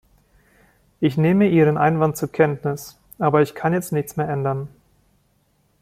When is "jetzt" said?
3.71-3.91